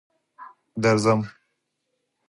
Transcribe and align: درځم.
درځم. 0.81 1.21